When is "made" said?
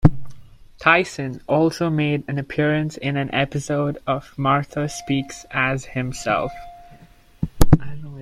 1.91-2.23